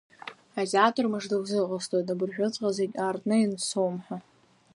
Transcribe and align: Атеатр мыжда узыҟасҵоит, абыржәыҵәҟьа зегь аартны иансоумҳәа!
Атеатр 0.61 1.05
мыжда 1.11 1.35
узыҟасҵоит, 1.41 2.07
абыржәыҵәҟьа 2.13 2.69
зегь 2.77 2.95
аартны 3.03 3.35
иансоумҳәа! 3.39 4.15